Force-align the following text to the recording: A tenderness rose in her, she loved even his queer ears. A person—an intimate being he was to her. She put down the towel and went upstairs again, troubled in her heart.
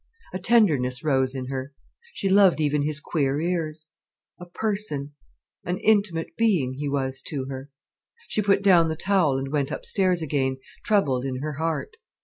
A 0.33 0.39
tenderness 0.39 1.03
rose 1.03 1.35
in 1.35 1.45
her, 1.49 1.75
she 2.13 2.27
loved 2.27 2.59
even 2.59 2.81
his 2.81 2.99
queer 2.99 3.39
ears. 3.39 3.91
A 4.39 4.47
person—an 4.47 5.77
intimate 5.77 6.35
being 6.35 6.73
he 6.73 6.89
was 6.89 7.21
to 7.27 7.45
her. 7.49 7.69
She 8.27 8.41
put 8.41 8.63
down 8.63 8.87
the 8.87 8.95
towel 8.95 9.37
and 9.37 9.51
went 9.51 9.69
upstairs 9.69 10.23
again, 10.23 10.57
troubled 10.83 11.23
in 11.23 11.41
her 11.41 11.53
heart. 11.59 11.97